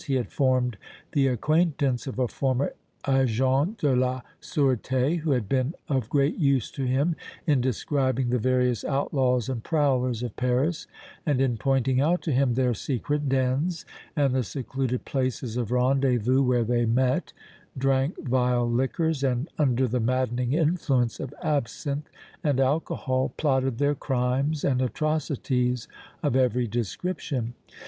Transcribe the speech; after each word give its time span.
He 0.03 0.15
had 0.15 0.31
formed 0.31 0.77
the 1.11 1.27
acquaintance 1.27 2.07
of 2.07 2.17
a 2.17 2.27
former 2.27 2.73
Agent 3.07 3.77
de 3.77 3.95
la 3.95 4.23
Sureté, 4.41 5.19
who 5.19 5.29
had 5.29 5.47
been 5.47 5.75
of 5.87 6.09
great 6.09 6.37
use 6.39 6.71
to 6.71 6.85
him 6.85 7.15
in 7.45 7.61
describing 7.61 8.31
the 8.31 8.39
various 8.39 8.83
outlaws 8.83 9.47
and 9.47 9.63
prowlers 9.63 10.23
of 10.23 10.35
Paris, 10.35 10.87
and 11.23 11.39
in 11.39 11.55
pointing 11.55 12.01
out 12.01 12.23
to 12.23 12.31
him 12.31 12.55
their 12.55 12.73
secret 12.73 13.29
dens 13.29 13.85
and 14.15 14.33
the 14.33 14.41
secluded 14.41 15.05
places 15.05 15.55
of 15.55 15.69
rendezvous 15.71 16.41
where 16.41 16.63
they 16.63 16.87
met, 16.87 17.31
drank 17.77 18.27
vile 18.27 18.67
liquors, 18.67 19.23
and, 19.23 19.49
under 19.59 19.87
the 19.87 19.99
maddening 19.99 20.51
influence 20.53 21.19
of 21.19 21.31
absinthe 21.43 22.09
and 22.43 22.59
alcohol, 22.59 23.33
plotted 23.37 23.77
their 23.77 23.93
crimes 23.93 24.63
and 24.63 24.81
atrocities 24.81 25.87
of 26.23 26.35
every 26.35 26.65
description. 26.65 27.53